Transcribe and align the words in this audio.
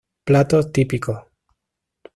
Platos 0.25 0.71
típicos. 0.71 1.21